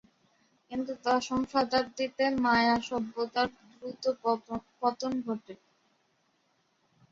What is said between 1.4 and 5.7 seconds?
শতাব্দীতে মায়া সভ্যতার দ্রুত পতন ঘটে।